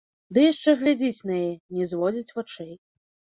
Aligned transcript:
Ды 0.35 0.45
яшчэ 0.51 0.73
глядзіць 0.79 1.25
на 1.31 1.35
яе, 1.43 1.51
не 1.75 1.85
зводзіць 1.93 2.33
вачэй. 2.39 2.73